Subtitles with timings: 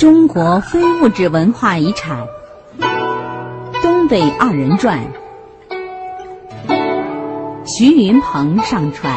[0.00, 2.26] 中国非物质文化遗产
[3.82, 4.98] 《东北二人转》，
[7.66, 9.14] 徐云鹏上传。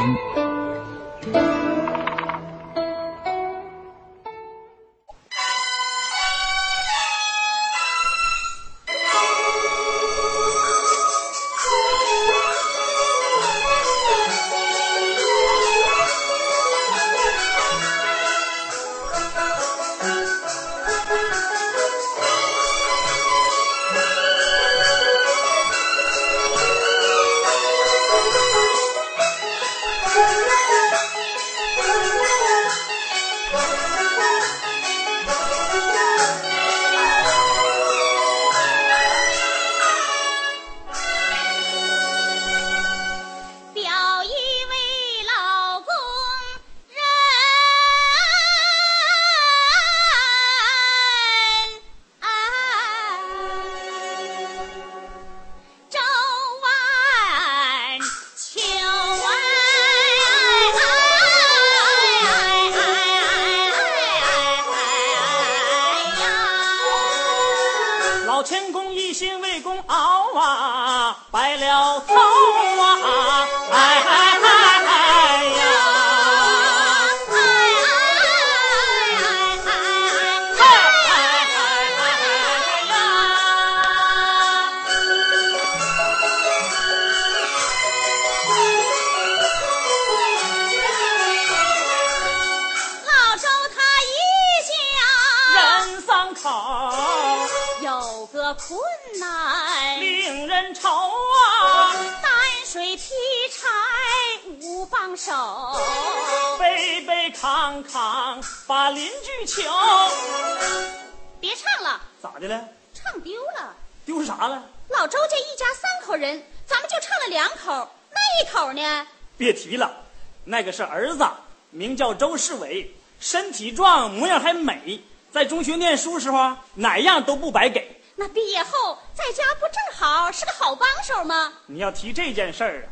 [118.09, 119.07] 那一口呢？
[119.37, 120.05] 别提了，
[120.45, 121.25] 那个是儿子，
[121.71, 125.03] 名叫周世伟，身体壮，模样还美。
[125.31, 128.01] 在中学念书时候，哪样都不白给。
[128.15, 131.53] 那毕业后在家不正好是个好帮手吗？
[131.65, 132.87] 你要提这件事儿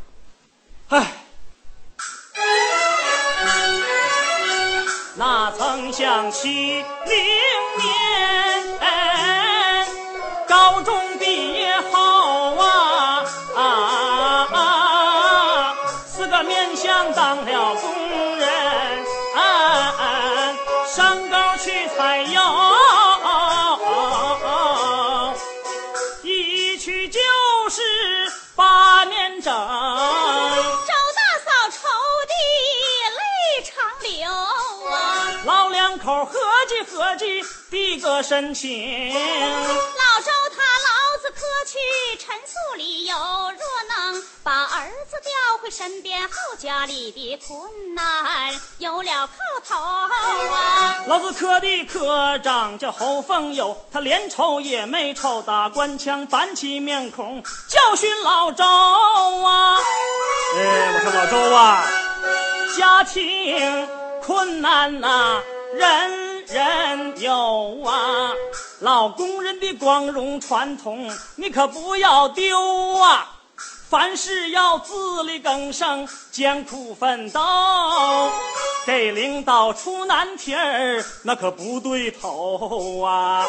[0.90, 1.14] 啊，唉，
[5.50, 7.16] 曾想起明
[7.80, 8.71] 年。
[38.22, 39.10] 申请。
[39.14, 41.78] 老周他老子可去
[42.18, 43.52] 陈述理由，若
[44.12, 49.34] 能把儿子调回身边，后家里的困难有了靠
[49.68, 51.04] 头啊。
[51.08, 59.78] 老子科的科长叫侯凤友，他连瞅也没瞅，打官腔板起面孔教训老周啊。
[60.56, 61.84] 哎，我说老周啊，
[62.78, 63.88] 家庭
[64.22, 65.42] 困难呐、
[65.74, 66.21] 人
[66.52, 68.32] 人有啊。
[68.80, 73.28] 老工人的光荣传统，你可不要丢啊！
[73.90, 77.42] 凡事要自力更生，艰苦奋斗，
[78.86, 83.46] 给领导出难题儿，那可不对头啊！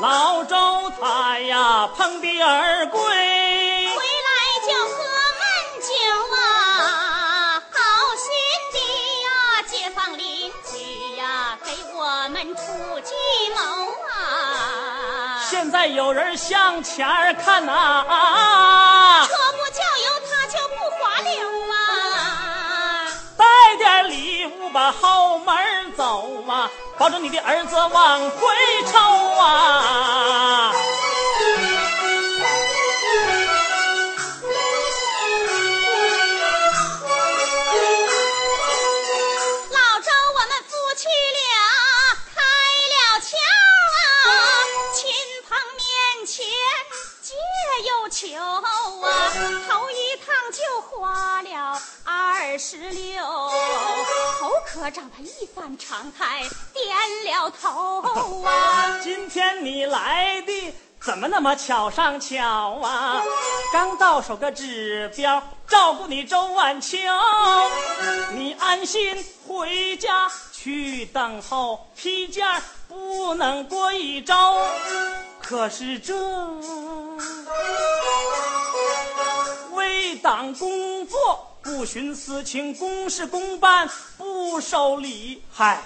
[0.00, 3.00] 老周他呀碰壁而归，
[12.52, 13.14] 出计
[13.54, 13.60] 谋
[14.08, 15.40] 啊。
[15.48, 17.06] 现在有人向前
[17.44, 18.04] 看呐、
[19.26, 21.32] 车不叫油，他就不滑溜
[21.72, 21.74] 啊。
[23.36, 23.44] 带
[23.76, 28.38] 点礼物把后门走啊，保证你的儿子往回
[28.90, 28.98] 抽
[29.40, 30.72] 啊！
[52.66, 53.22] 十六，
[54.40, 56.40] 侯科长他一反常态
[56.72, 56.96] 点
[57.26, 58.98] 了头啊。
[59.04, 63.22] 今天你来的怎么那么巧上巧啊？
[63.70, 66.96] 刚到手个指标，照顾你周万秋，
[68.32, 74.34] 你安心回家去等候批件，不能过一周。
[75.38, 76.14] 可是这
[79.72, 83.88] 为党工作，不徇私情，公事公办，
[84.18, 85.82] 不收礼，嗨。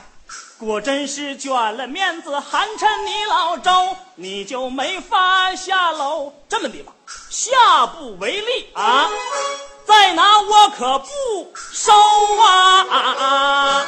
[0.59, 6.35] 果真是卷了面子，寒碜你老周，你就没法下楼。
[6.49, 6.93] 这么的吧，
[7.31, 9.09] 下不为例啊，
[9.87, 11.07] 再拿我可不
[11.55, 11.93] 收
[12.43, 12.85] 啊！
[12.91, 13.87] 啊啊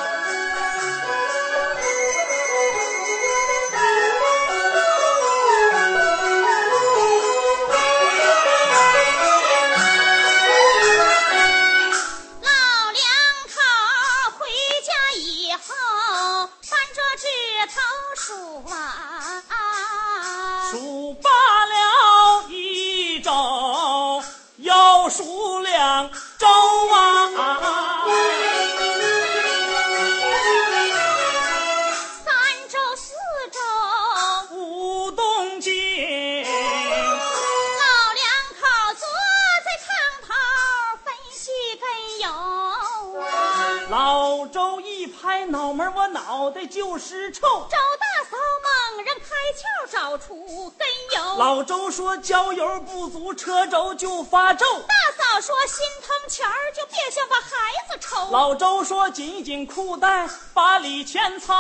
[51.41, 54.67] 老周说焦油不足，车轴就发皱。
[54.81, 57.49] 大嫂说心疼钱儿，就别想把孩
[57.89, 58.31] 子愁。
[58.31, 61.55] 老周说紧紧裤带，把礼钱操。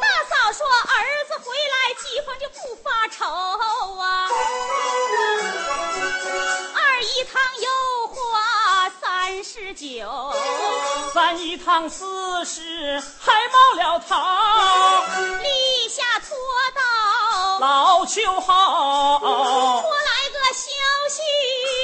[0.00, 3.26] 大嫂说儿子回来，饥荒就不发愁
[3.98, 4.26] 啊。
[6.74, 7.65] 二姨汤油花
[9.36, 10.32] 三十九。
[11.14, 14.16] 咱一趟四十还冒了头，
[15.42, 16.34] 立下拖
[16.74, 16.80] 到
[17.58, 20.70] 老秋后，拖来个消
[21.10, 21.20] 息，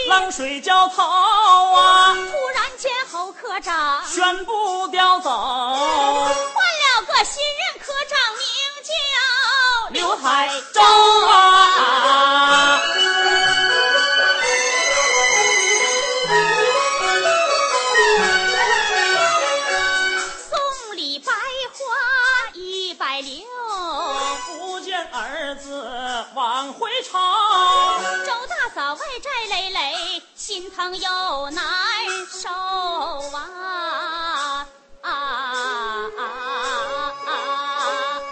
[0.09, 2.15] 冷水浇头啊！
[2.15, 8.47] 突然间侯科长宣布调走，换了个新任科长，名
[8.83, 8.93] 叫
[9.91, 10.81] 刘海洲
[11.27, 12.72] 啊。
[26.35, 27.19] 往回朝，
[28.25, 31.63] 周大嫂外债累累，心疼又难
[32.31, 32.49] 受
[33.37, 33.39] 啊
[35.03, 35.11] 啊啊
[36.17, 36.21] 啊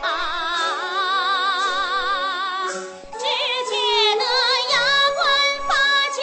[0.02, 0.05] 啊！
[3.12, 3.25] 只
[3.69, 3.73] 觉
[4.16, 4.25] 得
[4.73, 4.75] 牙
[5.19, 5.20] 关
[5.69, 5.70] 发
[6.14, 6.19] 紧。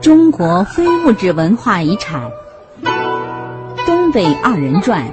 [0.00, 2.30] 中国非物质文化遗产
[3.84, 5.04] 《东北二人转》。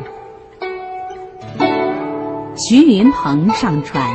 [2.69, 4.07] 徐云鹏上船。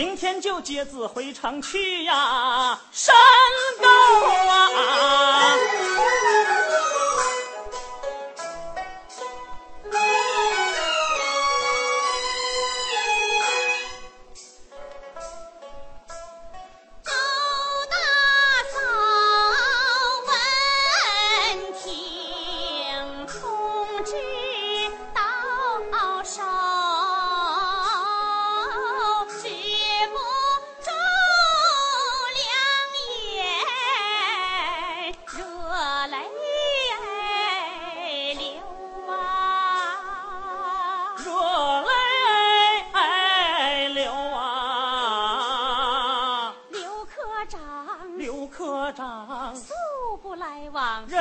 [0.00, 3.14] 明天就接子回城去呀，山
[3.78, 3.86] 沟
[4.48, 5.99] 啊！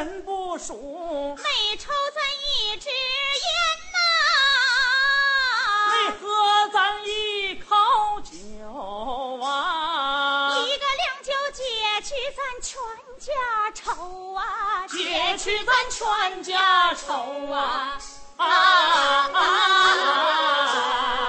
[0.09, 0.73] 真不熟
[1.37, 3.47] 没抽咱一支烟
[3.93, 3.97] 呐。
[5.91, 7.75] 没喝咱一口
[8.21, 8.31] 酒
[9.45, 11.61] 啊一个两酒解
[12.01, 12.81] 去咱全
[13.19, 13.29] 家
[13.75, 14.87] 愁啊。
[14.87, 17.13] 解去咱全家愁
[17.53, 17.99] 啊
[18.37, 21.28] 啊啊啊。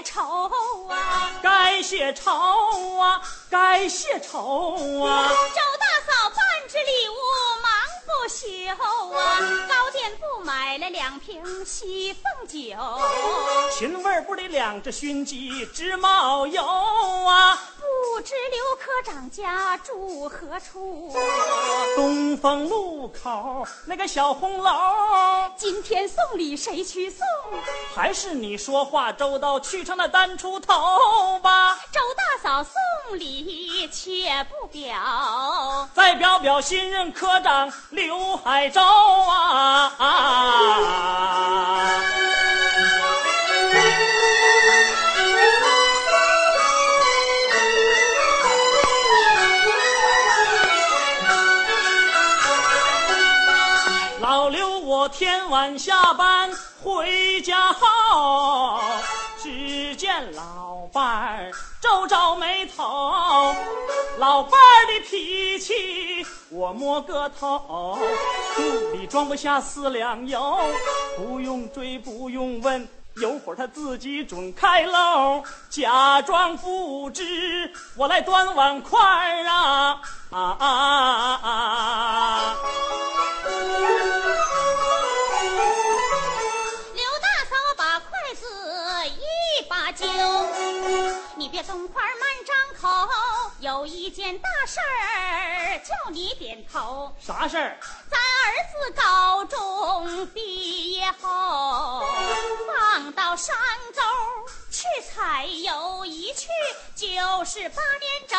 [0.00, 1.30] 谢仇啊。
[1.42, 2.32] 该谢愁
[2.96, 5.28] 啊，该谢愁啊！
[5.28, 6.38] 周大嫂办
[6.68, 7.14] 只礼物
[7.62, 7.70] 忙
[8.06, 8.46] 不休
[9.14, 9.38] 啊，
[9.68, 12.74] 糕点部买了两瓶西凤酒，
[13.76, 17.58] 秦味儿不得两只熏鸡直冒油啊！
[17.78, 17.84] 不
[18.20, 21.14] 知刘科长家住何处？
[21.96, 24.70] 东风路口那个小红楼，
[25.56, 27.20] 今天送礼谁去送？
[27.94, 31.78] 还是你说话周到，去成那单出头吧。
[31.92, 32.72] 周大嫂送
[33.18, 39.92] 礼却不表，再表表新任科长刘海洲啊！
[39.98, 42.02] 啊
[55.12, 56.50] 天晚下班
[56.82, 58.80] 回家后，
[59.42, 61.50] 只见老伴儿
[61.80, 63.54] 皱皱眉头。
[64.18, 67.98] 老伴儿的脾气我摸个透，
[68.56, 68.62] 肚
[68.92, 70.58] 里装不下四两油，
[71.16, 78.98] 不用追不用问，有会儿他自己准开喽，假装不知，我来端碗筷
[79.44, 80.00] 啊
[80.30, 82.56] 啊啊啊！
[91.60, 97.14] 你别动筷儿慢张口，有一件大事儿叫你点头。
[97.20, 97.76] 啥事儿？
[98.10, 98.24] 咱儿
[98.72, 102.02] 子高中毕业后，
[102.66, 103.54] 放到山
[103.94, 104.00] 沟
[104.80, 106.48] 去采油，一去
[106.96, 107.10] 就
[107.44, 108.38] 是八年整，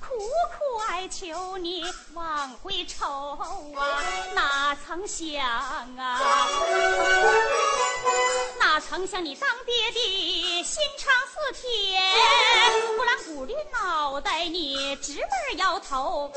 [0.00, 1.84] 苦苦哀求你
[2.14, 3.38] 往回抽
[3.76, 4.02] 啊！
[4.34, 5.44] 哪曾想
[5.98, 6.48] 啊，
[8.58, 12.00] 哪曾想你当爹的心肠似铁，
[12.96, 16.32] 不然鼓励脑袋你直门摇头。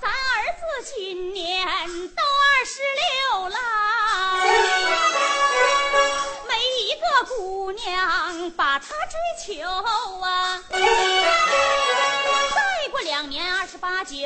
[0.00, 0.62] 咱儿子
[0.96, 3.56] 今年都二十六了，
[7.28, 9.18] 姑娘把他追
[9.56, 9.62] 求
[10.20, 10.62] 啊。
[10.70, 10.78] 再
[12.90, 14.16] 过两年二十八九，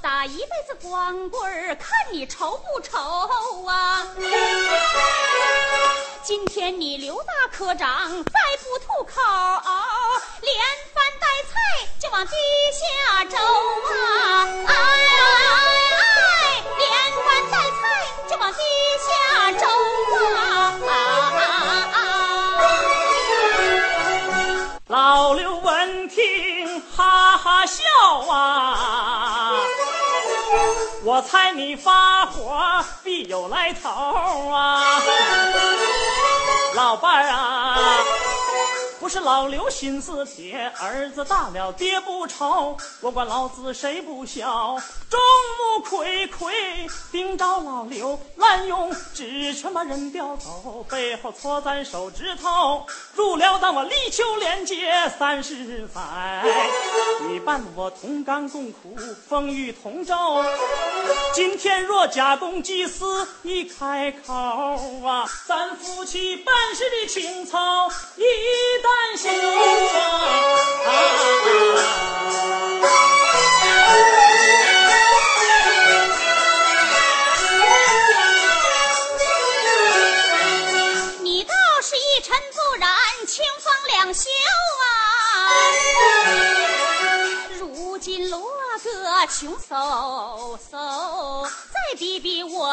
[0.00, 4.06] 打一辈子光棍，看你愁不愁啊？
[6.22, 9.20] 今天你刘大科长再不吐口，
[10.42, 10.54] 连
[10.94, 11.52] 饭带菜
[11.98, 12.32] 就往地
[12.72, 14.46] 下走啊！
[14.66, 14.70] 哎
[26.08, 27.84] 听哈哈笑
[28.30, 29.52] 啊！
[31.04, 33.88] 我猜你发火必有来头
[34.50, 35.00] 啊！
[36.74, 37.78] 老伴儿啊，
[39.08, 44.76] 是老刘心思铁，儿子大了爹不愁，我管老子谁不孝，
[45.08, 45.18] 众
[45.58, 56.44] 目睽睽盯着老刘滥用职权把人调走，背后搓咱手指头，入了当我立秋连结三十载，
[57.28, 58.94] 你伴我同甘共苦，
[59.26, 60.14] 风雨同舟。
[61.34, 68.22] 今天若假公济私一开口啊，咱夫妻办事的情操一
[68.82, 68.97] 旦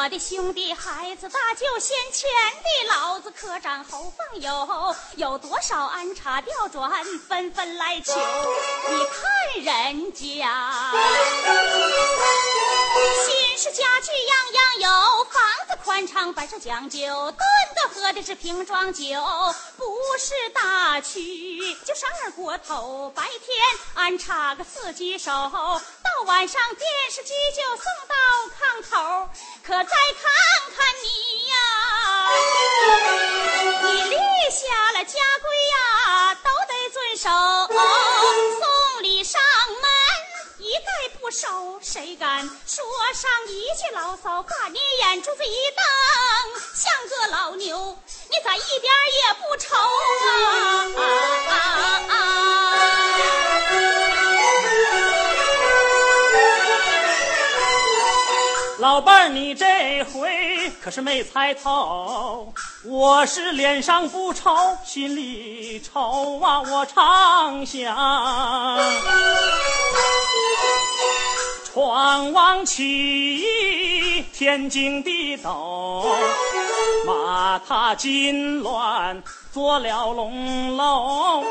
[0.05, 2.29] 我的兄弟孩子大舅先前
[2.61, 8.13] 的老子科长侯凤友，有多少安插调转纷纷来求？
[8.13, 9.03] 你
[9.63, 10.91] 看人家。
[13.25, 16.99] 新式家具样样有，房子宽敞，摆设讲究，
[17.31, 17.37] 炖
[17.73, 19.01] 的喝的是瓶装酒，
[19.75, 23.11] 不是大曲就是二锅头。
[23.15, 23.57] 白天
[23.95, 28.15] 安插个四季手，到晚上电视机就送到
[28.59, 29.29] 炕头。
[29.65, 29.89] 可再看
[30.77, 31.07] 看你
[31.49, 31.55] 呀，
[33.81, 34.15] 你立
[34.51, 37.27] 下了家规呀，都得遵守。
[38.59, 39.81] 送礼上门
[40.59, 44.43] 一概不收，谁敢说上一句牢骚？
[44.43, 45.83] 把你眼珠子一瞪，
[46.75, 47.97] 像个老牛，
[48.29, 49.75] 你咋一点也不愁
[51.01, 51.03] 啊
[52.07, 52.13] 啊？
[58.85, 66.61] 老伴儿，你这回可是没猜透，我是脸上不愁，心里愁啊！
[66.61, 68.77] 我常想，
[71.63, 76.05] 窗望起义天惊地斗，
[77.07, 79.19] 马踏金銮
[79.55, 81.41] 做了龙楼，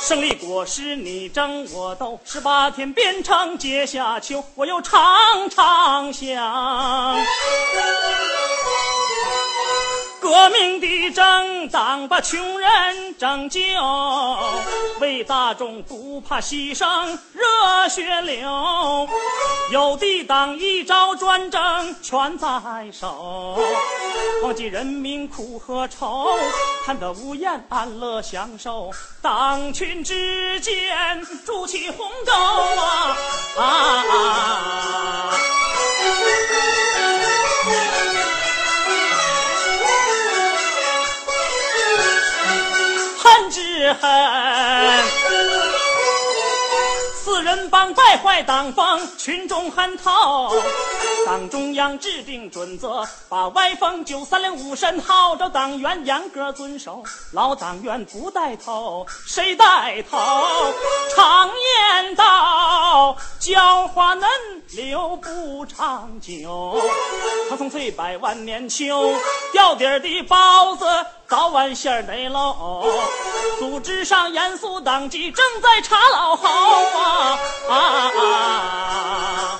[0.00, 7.16] 胜利果实你争我斗，十八天变成阶下囚，我又常常想。
[10.22, 13.58] 革命的政党把穷人拯救，
[15.00, 19.08] 为大众不怕牺牲热血流。
[19.72, 21.60] 有的党一朝专政
[22.00, 22.48] 权在
[22.92, 23.58] 手，
[24.44, 26.38] 忘记人民苦和愁，
[26.86, 28.92] 贪得无厌安乐享受。
[29.20, 33.16] 党群之间筑起鸿沟啊
[33.58, 33.64] 啊
[34.08, 35.34] 啊！
[43.52, 44.10] 之恨。
[47.24, 50.52] 四人帮败坏党风，群众恨透。
[51.24, 57.04] 党中央制定准则，把歪风九三零五审号召党员严格遵守。
[57.32, 60.18] 老党员不带头，谁带头？
[61.14, 64.28] 常言道，教化嫩
[64.72, 66.82] 留不长久。
[67.48, 69.14] 他从翠百万年秋，
[69.52, 70.84] 掉底儿的包子
[71.32, 72.84] 早晚馅儿得喽。
[73.58, 77.38] 组织上严肃党纪，正在查老侯啊
[77.70, 77.76] 啊
[78.20, 79.58] 啊！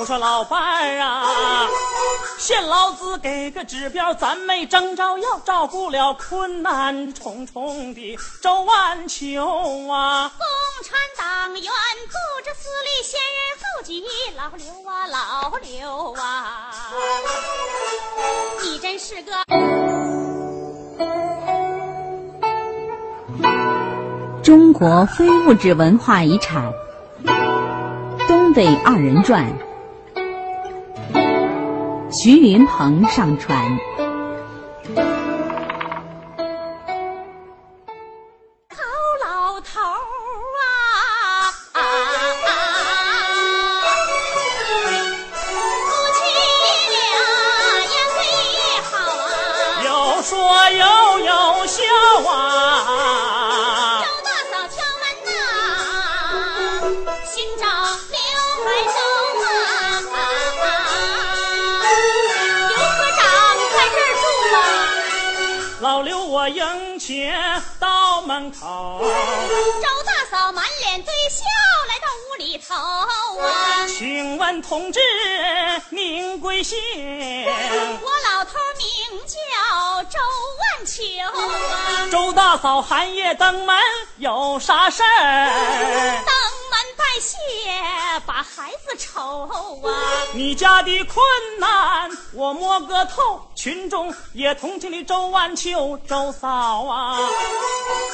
[0.00, 1.66] 我说老伴儿啊，
[2.38, 10.30] 限老子给个指标，咱没征兆要照顾了困难重重的周万秋啊。
[10.38, 10.46] 共
[10.84, 14.04] 产党员组织司令先人后继，
[14.36, 16.70] 老刘啊老刘啊，
[18.62, 19.32] 你真是个。
[24.44, 26.72] 中国非物质文化遗产
[28.28, 29.44] 《东北二人转》，
[32.20, 33.78] 徐云鹏上传。
[38.70, 38.82] 好
[39.24, 39.86] 老头儿
[40.58, 40.66] 啊，
[41.74, 41.80] 啊
[42.44, 42.50] 啊
[45.32, 45.38] 夫
[46.12, 46.18] 妻
[46.90, 46.98] 俩
[47.84, 48.18] 也最
[48.82, 49.30] 好啊。
[49.84, 49.88] 有
[50.22, 50.34] 说
[50.70, 50.82] 有
[51.20, 51.30] 有
[51.66, 51.78] 笑
[52.28, 52.32] 啊
[67.08, 67.32] 迎接
[67.80, 71.42] 到门口，周大嫂满脸堆笑
[71.88, 73.86] 来到屋里头啊。
[73.86, 75.00] 请问同志
[75.88, 76.76] 您贵姓？
[77.46, 78.86] 我老头名
[79.26, 80.18] 叫周
[80.60, 82.08] 万秋啊。
[82.10, 83.74] 周大嫂寒夜登门
[84.18, 85.48] 有啥事儿？
[87.20, 87.36] 谢，
[88.26, 89.48] 把孩子愁
[89.82, 89.90] 啊！
[90.34, 91.24] 你家的困
[91.58, 97.18] 难我摸个透，群众也同情你周万秋周嫂啊。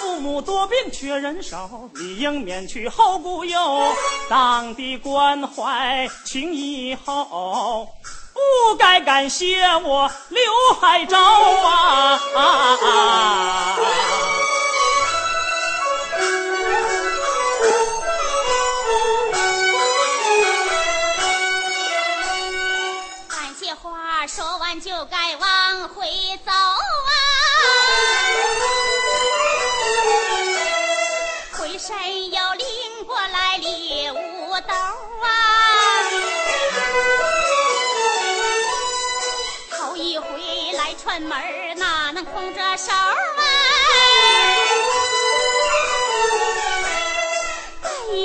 [0.01, 3.95] 父母多病缺人手，理应免去后顾忧。
[4.29, 7.89] 党的关怀情以后，
[8.33, 10.43] 不该感谢我刘
[10.81, 12.21] 海洲啊！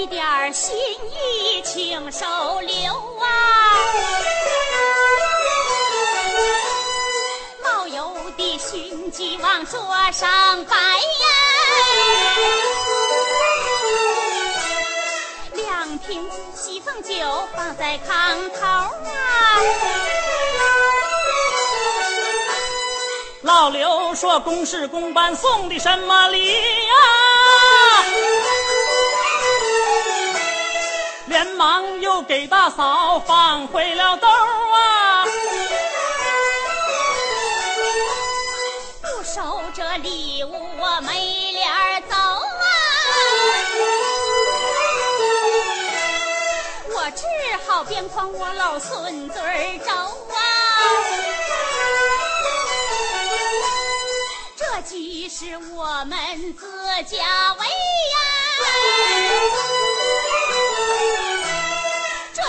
[0.09, 2.25] 点心意，请收
[2.61, 2.75] 留
[3.21, 3.25] 啊！
[7.63, 9.79] 冒油的熏鸡往桌
[10.11, 11.27] 上摆呀，
[15.53, 17.13] 两瓶西凤酒
[17.55, 18.89] 放在炕头啊。
[23.43, 26.59] 老刘说公事公办，送的什么礼呀？
[31.59, 35.25] 忙又给大嫂放回了兜啊。
[39.01, 42.63] 不收这礼物，我没脸儿走啊！
[46.93, 47.25] 我只
[47.67, 50.39] 好边框我老孙子儿走啊！
[54.55, 58.15] 这既是我们自家为呀，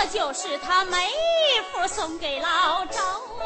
[0.02, 0.96] 这就是他妹
[1.70, 2.98] 夫送给老周
[3.38, 3.44] 啊。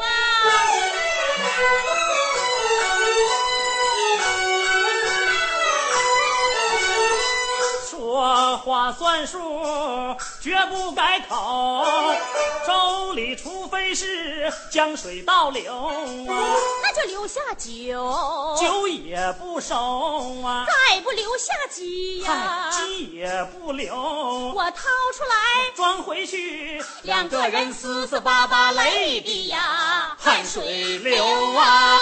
[7.89, 9.37] 说话算数，
[10.41, 11.85] 绝不改口。
[12.65, 15.73] 粥里除非是江水倒流
[16.29, 16.33] 啊，
[16.95, 19.75] 那就留下酒，酒也不收
[20.43, 24.81] 啊，再不留下鸡呀，鸡也不留，我掏
[25.13, 25.71] 出来。
[25.75, 31.99] 装回去，两个人撕撕巴巴累的呀，汗水流啊，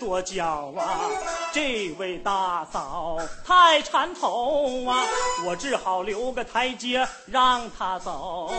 [0.00, 1.10] 多娇啊，
[1.52, 5.04] 这位大嫂太缠头啊，
[5.46, 8.50] 我只好留个台阶让她走。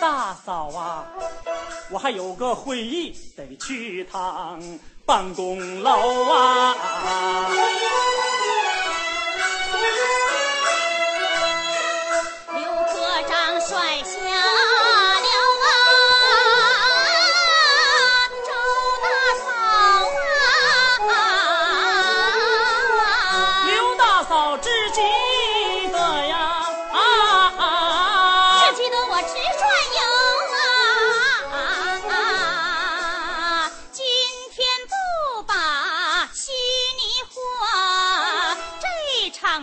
[0.00, 1.04] 大嫂啊，
[1.90, 4.58] 我还有个会议得去趟
[5.04, 5.92] 办公楼
[6.32, 6.74] 啊。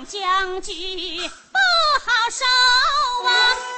[0.09, 1.57] 将军不
[2.03, 2.43] 好收
[3.27, 3.29] 啊。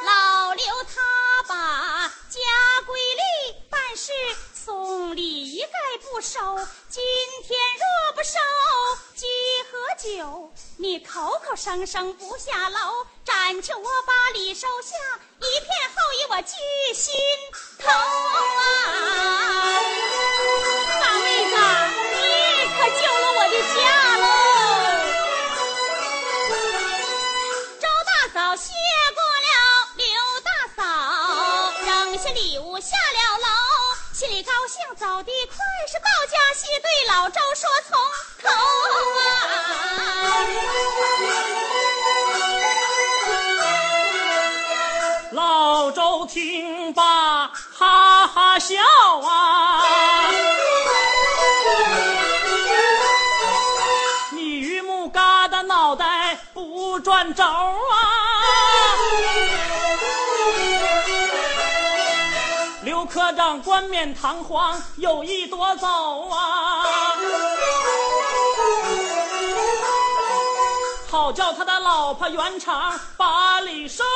[0.05, 2.39] 老刘他把家
[2.85, 3.21] 规里
[3.69, 4.13] 办事
[4.53, 5.67] 送礼一概
[6.01, 6.39] 不收，
[6.87, 7.03] 今
[7.45, 8.39] 天若不收
[9.13, 9.27] 鸡
[9.69, 14.95] 和酒，你口口声声不下楼，暂求我把礼收下，
[15.39, 16.55] 一片厚意我记
[16.93, 17.13] 心
[17.77, 18.71] 头啊！
[21.01, 21.55] 大妹子，
[22.13, 22.15] 你
[22.77, 24.40] 可救了我的家喽！
[32.23, 33.47] 下礼物下了楼，
[34.13, 35.57] 心里高兴走得快，
[35.87, 37.97] 是到家西对老周说从
[38.43, 38.47] 头
[39.17, 39.25] 啊。
[45.31, 48.75] 老周听罢哈哈笑
[49.25, 49.81] 啊，
[54.31, 57.90] 你榆木疙瘩脑袋不转轴啊
[63.31, 63.33] 啊！
[63.33, 65.87] 刘科长冠冕堂皇，有意夺走
[66.29, 66.83] 啊！
[71.09, 74.09] 好叫他的老婆圆场把礼收啊！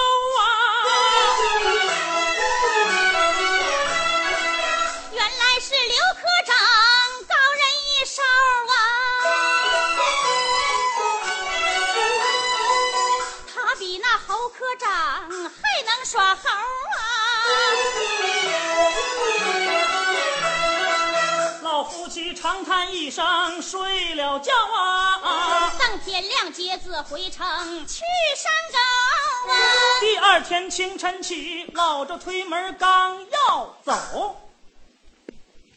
[25.99, 27.47] 天亮接子回城
[27.88, 28.03] 去
[28.36, 29.55] 山高啊！
[30.01, 34.36] 第二天清晨起，老周推门刚要走，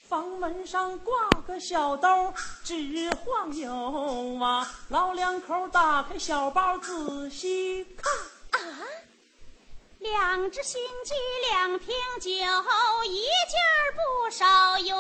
[0.08, 4.68] 房门上挂个小兜，直晃悠啊！
[4.88, 8.60] 老两口打开小包仔细看，啊，
[9.98, 11.14] 两只新鸡，
[11.50, 12.30] 两瓶酒，
[13.04, 13.60] 一件
[13.94, 14.44] 不少
[14.78, 14.94] 鸳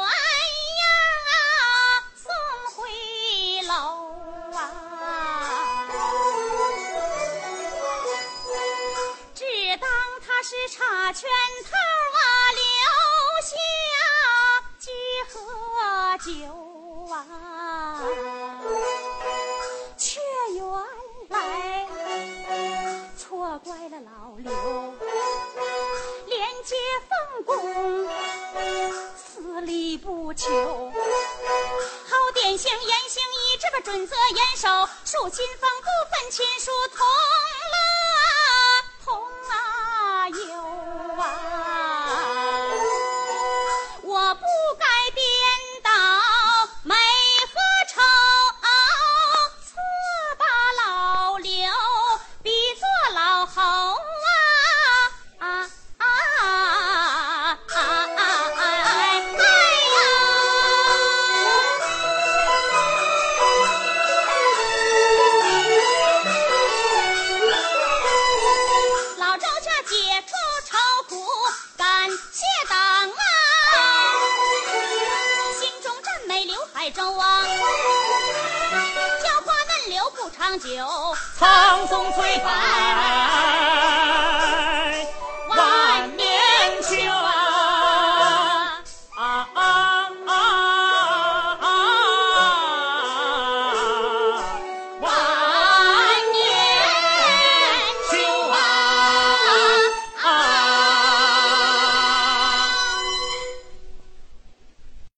[10.48, 11.28] 是查圈
[11.62, 11.76] 套
[12.16, 12.18] 啊，
[12.54, 12.62] 留
[13.44, 13.52] 下
[14.78, 14.88] 几
[15.28, 15.36] 合
[16.24, 16.32] 酒
[17.12, 18.00] 啊，
[19.98, 20.18] 却
[20.54, 20.64] 原
[21.28, 21.86] 来
[23.18, 24.50] 错怪了老刘，
[26.24, 26.74] 廉洁
[27.10, 28.08] 奉公，
[29.18, 30.48] 私利不求，
[32.08, 37.06] 好典型言行一致把准则严守，树新风不分亲疏同。